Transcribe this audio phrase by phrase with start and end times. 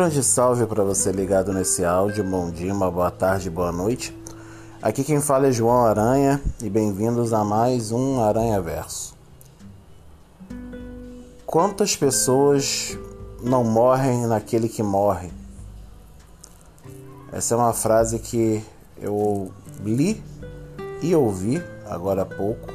[0.00, 2.24] grande salve para você ligado nesse áudio.
[2.24, 4.16] Bom dia, uma boa tarde, boa noite.
[4.80, 9.14] Aqui quem fala é João Aranha e bem-vindos a mais um Aranha Verso.
[11.44, 12.96] Quantas pessoas
[13.42, 15.30] não morrem naquele que morre?
[17.30, 18.64] Essa é uma frase que
[18.96, 19.52] eu
[19.84, 20.24] li
[21.02, 22.72] e ouvi agora há pouco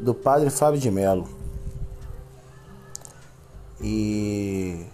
[0.00, 1.28] do padre Fábio de Mello.
[3.80, 4.86] E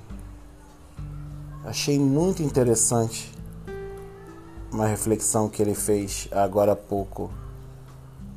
[1.68, 3.30] achei muito interessante
[4.72, 7.30] uma reflexão que ele fez agora há pouco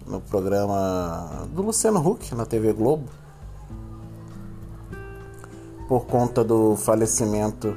[0.06, 3.08] no programa do Luciano Huck na TV Globo
[5.88, 7.74] por conta do falecimento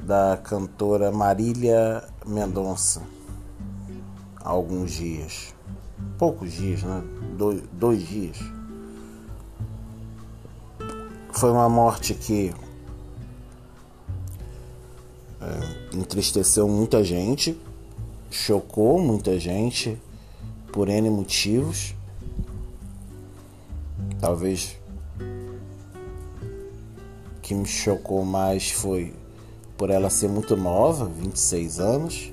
[0.00, 3.02] da cantora Marília Mendonça
[4.40, 5.52] há alguns dias
[6.16, 7.02] poucos dias, né?
[7.36, 8.38] dois, dois dias.
[11.32, 12.54] Foi uma morte que
[15.40, 17.58] é, entristeceu muita gente,
[18.30, 20.00] chocou muita gente
[20.72, 21.94] por N motivos.
[24.20, 24.76] Talvez
[27.36, 29.14] o que me chocou mais foi
[29.76, 32.32] por ela ser muito nova, 26 anos,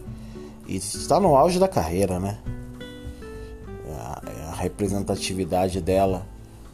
[0.67, 2.39] e está no auge da carreira, né?
[4.55, 6.25] a representatividade dela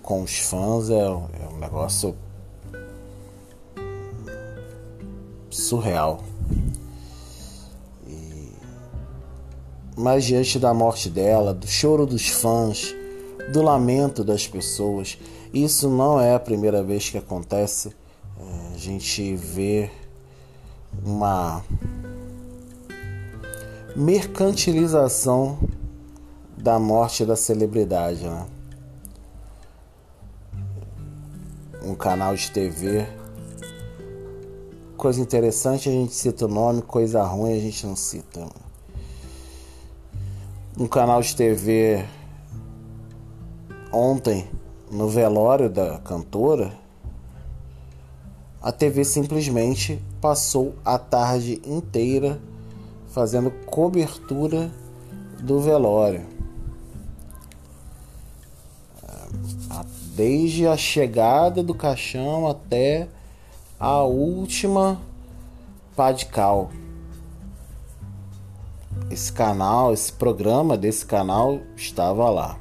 [0.03, 2.15] com os fãs é, é um negócio
[5.71, 6.21] surreal.
[8.05, 8.51] E...
[9.95, 12.93] Mas diante da morte dela, do choro dos fãs,
[13.53, 15.17] do lamento das pessoas,
[15.53, 17.95] isso não é a primeira vez que acontece.
[18.37, 19.89] É, a gente vê
[21.05, 21.63] uma
[23.95, 25.57] mercantilização
[26.57, 28.45] da morte da celebridade, né?
[31.81, 33.20] Um canal de TV.
[35.01, 38.47] Coisa interessante a gente cita o nome, coisa ruim a gente não cita.
[40.77, 42.05] Um canal de TV
[43.91, 44.47] ontem
[44.91, 46.71] no velório da cantora,
[48.61, 52.39] a TV simplesmente passou a tarde inteira
[53.07, 54.71] fazendo cobertura
[55.39, 56.27] do velório.
[60.13, 63.07] desde a chegada do caixão até
[63.81, 65.01] a última
[65.95, 66.69] pá de cal.
[69.09, 72.59] Esse canal, esse programa desse canal estava lá.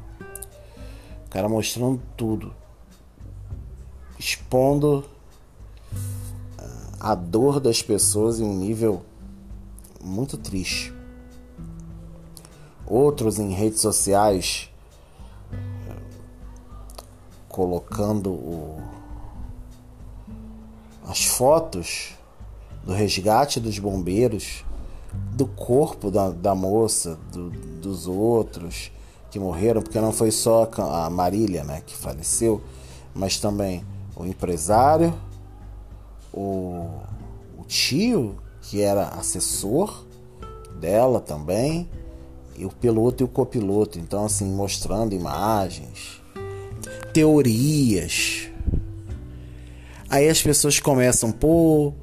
[1.26, 2.54] O cara mostrando tudo,
[4.18, 5.04] expondo
[6.58, 9.02] ah, a dor das pessoas em um nível
[10.02, 10.90] muito triste.
[12.86, 14.70] Outros em redes sociais
[17.46, 18.99] colocando o,
[21.10, 22.12] as fotos
[22.84, 24.64] do resgate dos bombeiros,
[25.32, 28.92] do corpo da, da moça, do, dos outros
[29.28, 32.62] que morreram, porque não foi só a Marília né, que faleceu,
[33.12, 33.84] mas também
[34.14, 35.12] o empresário,
[36.32, 36.88] o,
[37.58, 40.04] o tio, que era assessor
[40.78, 41.90] dela também,
[42.56, 43.98] e o piloto e o copiloto.
[43.98, 46.22] Então, assim, mostrando imagens
[47.12, 48.49] teorias.
[50.10, 51.94] Aí as pessoas começam, pô,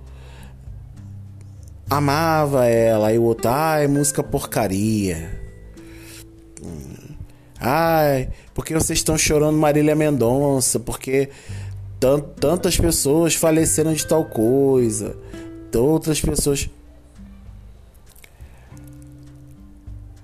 [1.89, 5.29] amava ela, aí o outro, ai, música porcaria.
[7.59, 10.79] Ai, porque vocês estão chorando Marília Mendonça?
[10.79, 11.29] Porque
[12.39, 15.17] tantas pessoas faleceram de tal coisa,
[15.75, 16.69] outras pessoas.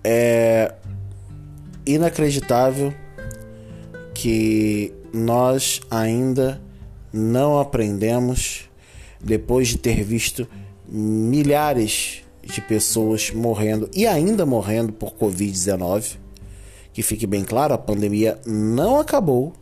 [0.05, 0.73] É
[1.85, 2.93] inacreditável
[4.13, 6.61] que nós ainda
[7.13, 8.67] não aprendemos
[9.21, 10.47] depois de ter visto
[10.89, 16.17] milhares de pessoas morrendo e ainda morrendo por Covid-19.
[16.91, 19.53] Que fique bem claro, a pandemia não acabou.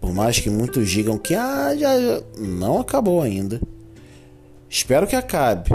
[0.00, 3.60] Por mais que muitos digam que ah, já, já não acabou ainda.
[4.68, 5.70] Espero que acabe.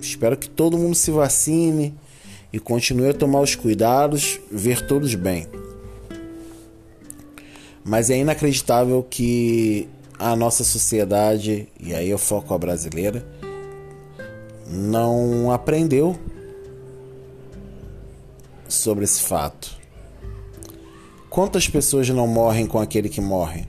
[0.00, 1.94] Espero que todo mundo se vacine
[2.52, 5.46] e continue a tomar os cuidados, ver todos bem.
[7.84, 9.88] Mas é inacreditável que
[10.18, 13.26] a nossa sociedade, e aí eu foco a brasileira,
[14.66, 16.18] não aprendeu
[18.66, 19.76] sobre esse fato.
[21.28, 23.66] Quantas pessoas não morrem com aquele que morre?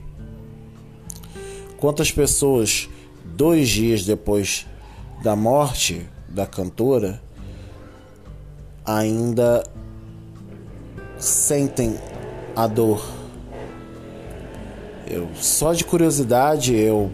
[1.76, 2.88] Quantas pessoas,
[3.22, 4.66] dois dias depois
[5.22, 7.20] da morte da cantora,
[8.84, 9.62] ainda
[11.18, 11.98] sentem
[12.54, 13.25] a dor?
[15.08, 17.12] Eu só de curiosidade eu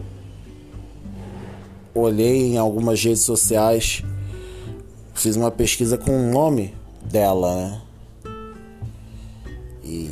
[1.93, 4.01] olhei em algumas redes sociais,
[5.13, 6.73] fiz uma pesquisa com o nome
[7.05, 7.81] dela, né?
[9.83, 10.09] E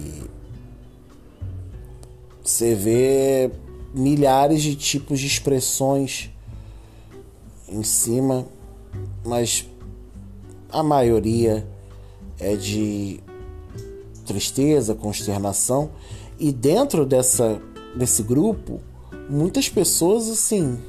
[2.44, 3.52] você vê
[3.96, 6.30] milhares de tipos de expressões
[7.68, 8.46] em cima,
[9.26, 9.66] mas
[10.70, 11.68] a maioria
[12.40, 13.20] é de
[14.26, 15.90] tristeza, consternação
[16.40, 17.60] e dentro dessa
[17.96, 18.80] desse grupo
[19.30, 20.80] muitas pessoas assim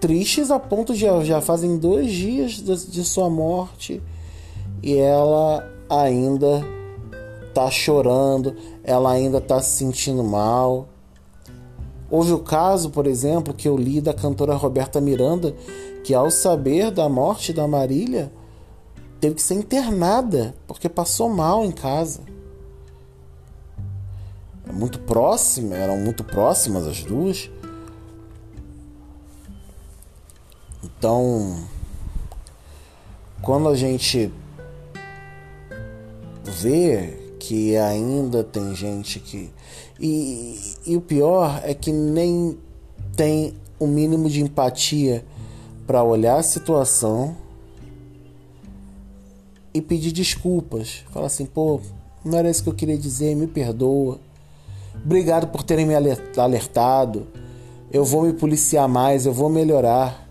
[0.00, 4.02] tristes a ponto de já fazem dois dias de, de sua morte
[4.82, 6.64] e ela ainda
[7.52, 8.54] tá chorando,
[8.84, 10.88] ela ainda tá se sentindo mal.
[12.10, 15.54] Houve o caso, por exemplo, que eu li da cantora Roberta Miranda,
[16.04, 18.30] que ao saber da morte da Marília,
[19.20, 22.20] teve que ser internada porque passou mal em casa.
[24.72, 27.50] Muito próxima, eram muito próximas as duas.
[30.82, 31.64] Então,
[33.42, 34.32] quando a gente
[36.44, 39.50] vê que ainda tem gente que.
[40.00, 42.58] E, e o pior é que nem
[43.14, 45.24] tem o mínimo de empatia
[45.86, 47.36] para olhar a situação
[49.72, 51.04] e pedir desculpas.
[51.10, 51.80] Falar assim, pô,
[52.24, 54.18] não era isso que eu queria dizer, me perdoa.
[55.04, 57.26] Obrigado por terem me alertado.
[57.90, 60.26] Eu vou me policiar mais, eu vou melhorar.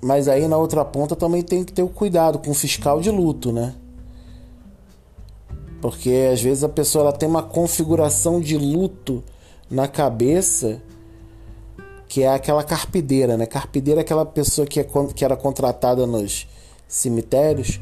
[0.00, 3.10] Mas aí na outra ponta também tem que ter o cuidado com o fiscal de
[3.10, 3.74] luto, né?
[5.80, 9.22] Porque às vezes a pessoa ela tem uma configuração de luto
[9.70, 10.80] na cabeça
[12.08, 13.44] que é aquela carpideira, né?
[13.44, 16.48] Carpideira é aquela pessoa que, é, que era contratada nos
[16.88, 17.80] cemitérios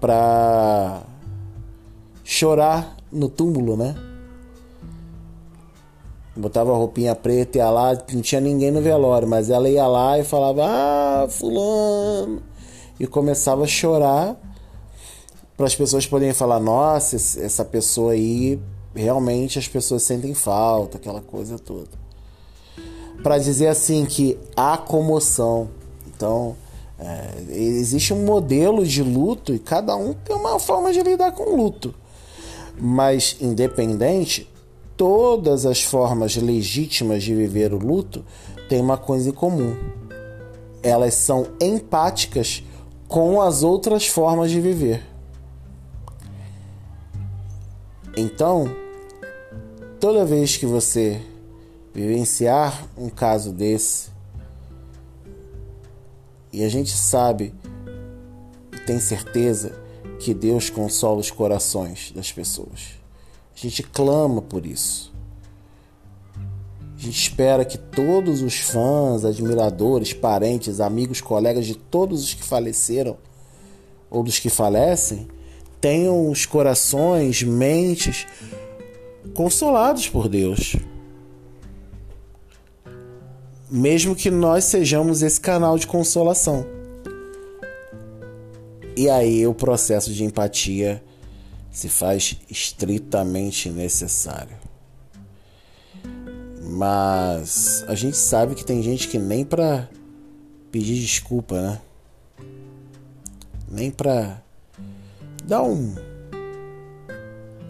[0.00, 1.02] para
[2.24, 3.94] chorar no túmulo, né?
[6.36, 10.18] Botava a roupinha preta, ia lá, não tinha ninguém no velório, mas ela ia lá
[10.18, 12.42] e falava, ah, fulano.
[12.98, 14.36] E começava a chorar
[15.56, 18.58] para as pessoas poderem falar, nossa, essa pessoa aí,
[18.92, 21.90] realmente as pessoas sentem falta, aquela coisa toda.
[23.22, 25.68] Para dizer assim que há comoção.
[26.08, 26.56] Então,
[26.98, 31.44] é, existe um modelo de luto e cada um tem uma forma de lidar com
[31.44, 31.94] o luto.
[32.78, 34.50] Mas, independente,
[34.96, 38.24] todas as formas legítimas de viver o luto
[38.68, 39.76] têm uma coisa em comum.
[40.82, 42.62] Elas são empáticas
[43.08, 45.02] com as outras formas de viver.
[48.16, 48.74] Então,
[49.98, 51.20] toda vez que você
[51.92, 54.10] vivenciar um caso desse,
[56.52, 57.52] e a gente sabe
[58.86, 59.83] tem certeza
[60.24, 62.94] que Deus consola os corações das pessoas.
[63.54, 65.12] A gente clama por isso.
[66.96, 72.42] A gente espera que todos os fãs, admiradores, parentes, amigos, colegas de todos os que
[72.42, 73.18] faleceram
[74.08, 75.28] ou dos que falecem
[75.78, 78.26] tenham os corações, mentes
[79.34, 80.74] consolados por Deus.
[83.70, 86.73] Mesmo que nós sejamos esse canal de consolação.
[88.96, 91.02] E aí o processo de empatia
[91.70, 94.56] se faz estritamente necessário.
[96.62, 99.88] Mas a gente sabe que tem gente que nem para
[100.70, 101.80] pedir desculpa, né?
[103.68, 104.42] Nem para
[105.44, 105.94] dar um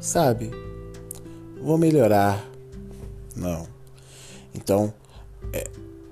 [0.05, 0.51] sabe?
[1.61, 2.45] Vou melhorar.
[3.35, 3.67] Não.
[4.55, 4.93] Então,
[5.53, 5.69] é,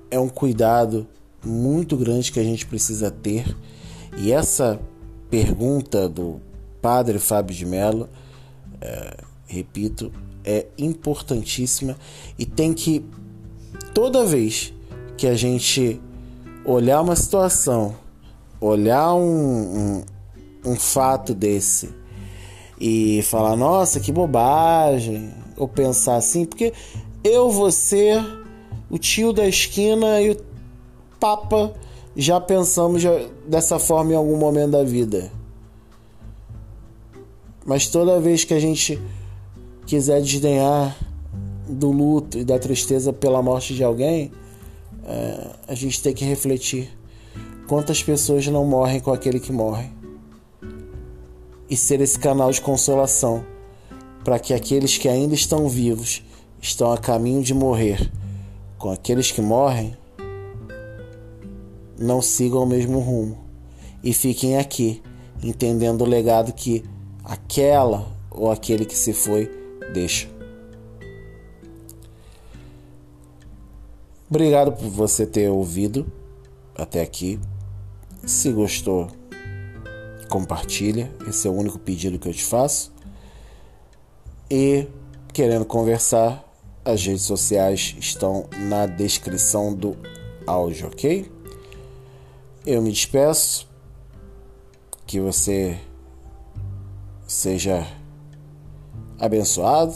[0.09, 1.07] é um cuidado
[1.45, 3.55] muito grande que a gente precisa ter.
[4.17, 4.79] E essa
[5.33, 6.39] pergunta do
[6.79, 8.07] Padre Fábio de Mello,
[8.79, 10.11] é, repito,
[10.45, 11.97] é importantíssima
[12.37, 13.03] e tem que,
[13.95, 14.71] toda vez
[15.17, 15.99] que a gente
[16.63, 17.95] olhar uma situação,
[18.61, 20.03] olhar um,
[20.65, 21.89] um, um fato desse
[22.79, 26.71] e falar, nossa, que bobagem, ou pensar assim, porque
[27.23, 28.23] eu vou ser
[28.87, 30.37] o tio da esquina e o
[31.19, 31.73] Papa
[32.15, 33.03] já pensamos
[33.47, 35.31] dessa forma em algum momento da vida.
[37.65, 39.01] Mas toda vez que a gente
[39.85, 40.95] quiser desdenhar
[41.67, 44.31] do luto e da tristeza pela morte de alguém,
[45.05, 46.89] é, a gente tem que refletir
[47.67, 49.89] quantas pessoas não morrem com aquele que morre
[51.69, 53.43] e ser esse canal de consolação
[54.23, 56.23] para que aqueles que ainda estão vivos,
[56.61, 58.11] estão a caminho de morrer,
[58.77, 59.97] com aqueles que morrem,
[61.97, 63.37] não sigam o mesmo rumo
[64.03, 65.01] e fiquem aqui,
[65.41, 66.83] entendendo o legado que
[67.23, 69.49] aquela ou aquele que se foi
[69.93, 70.27] deixa.
[74.29, 76.11] Obrigado por você ter ouvido
[76.75, 77.39] até aqui.
[78.25, 79.07] Se gostou,
[80.29, 81.13] compartilha.
[81.27, 82.91] Esse é o único pedido que eu te faço.
[84.49, 84.87] E
[85.31, 86.43] querendo conversar,
[86.83, 89.95] as redes sociais estão na descrição do
[90.45, 91.31] áudio, ok?
[92.65, 93.71] Eu me despeço.
[95.05, 95.79] Que você
[97.27, 97.85] seja
[99.19, 99.93] abençoado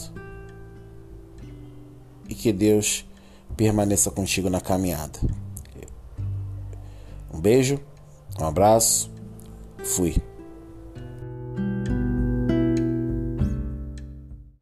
[2.30, 3.06] e que Deus
[3.56, 5.20] permaneça contigo na caminhada.
[7.34, 7.80] Um beijo,
[8.40, 9.10] um abraço,
[9.84, 10.22] fui.